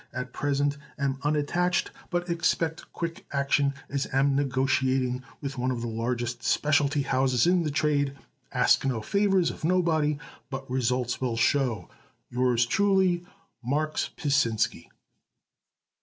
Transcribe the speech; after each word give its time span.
_At 0.19 0.33
present 0.33 0.79
am 0.97 1.19
unnattached 1.23 1.89
but 2.09 2.27
expect 2.27 2.91
quick 2.91 3.23
action 3.31 3.75
as 3.87 4.07
am 4.11 4.35
neggotiating 4.35 5.21
with 5.41 5.59
one 5.59 5.69
of 5.69 5.81
the 5.81 5.87
largest 5.87 6.41
speciality 6.41 7.03
houses 7.03 7.45
in 7.45 7.61
the 7.61 7.69
trade. 7.69 8.17
Ask 8.51 8.83
no 8.83 9.03
favors 9.03 9.51
of 9.51 9.63
nobody 9.63 10.17
but 10.49 10.67
results 10.67 11.21
will 11.21 11.37
show. 11.37 11.87
Yours 12.31 12.65
truly 12.65 13.27
MARKS 13.63 14.09
PASINSKY. 14.17 14.89